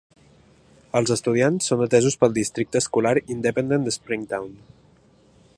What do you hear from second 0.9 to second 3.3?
Els estudiants són atesos pel Districte Escolar